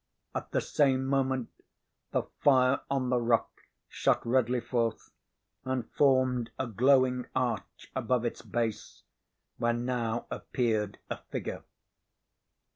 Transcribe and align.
At 0.33 0.49
the 0.49 0.61
same 0.61 1.05
moment 1.05 1.49
the 2.09 2.23
fire 2.39 2.79
on 2.89 3.11
the 3.11 3.19
rock 3.21 3.61
shot 3.87 4.25
redly 4.25 4.59
forth 4.59 5.11
and 5.63 5.87
formed 5.91 6.49
a 6.57 6.65
glowing 6.65 7.27
arch 7.35 7.91
above 7.95 8.25
its 8.25 8.41
base, 8.41 9.03
where 9.59 9.73
now 9.73 10.25
appeared 10.31 10.97
a 11.11 11.17
figure. 11.29 11.61